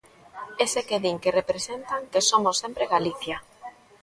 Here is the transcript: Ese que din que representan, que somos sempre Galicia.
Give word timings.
Ese 0.65 0.79
que 0.87 1.01
din 1.03 1.17
que 1.23 1.35
representan, 1.39 2.01
que 2.11 2.21
somos 2.29 2.55
sempre 2.63 2.91
Galicia. 2.95 3.37